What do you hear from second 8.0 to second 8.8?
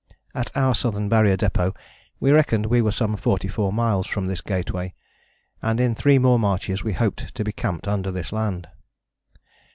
this land.